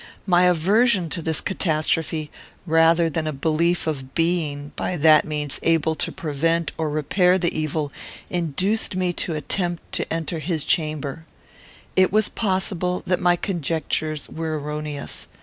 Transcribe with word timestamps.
My 0.25 0.45
aversion 0.45 1.09
to 1.09 1.21
this 1.21 1.41
catastrophe, 1.41 2.31
rather 2.65 3.07
than 3.07 3.27
a 3.27 3.31
belief 3.31 3.85
of 3.85 4.15
being, 4.15 4.71
by 4.75 4.97
that 4.97 5.25
means, 5.25 5.59
able 5.61 5.93
to 5.93 6.11
prevent 6.11 6.71
or 6.75 6.89
repair 6.89 7.37
the 7.37 7.55
evil, 7.55 7.91
induced 8.27 8.95
me 8.95 9.13
to 9.13 9.35
attempt 9.35 9.91
to 9.91 10.11
enter 10.11 10.39
his 10.39 10.63
chamber. 10.63 11.27
It 11.95 12.11
was 12.11 12.29
possible 12.29 13.03
that 13.05 13.21
my 13.21 13.35
conjectures 13.35 14.27
were 14.27 14.57
erroneous. 14.57 15.27